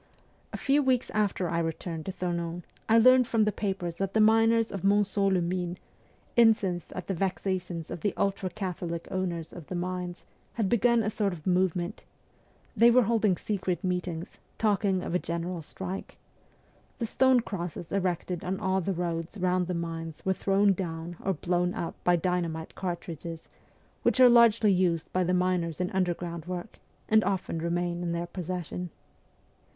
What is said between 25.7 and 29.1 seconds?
in underground work, and often remain in their possession.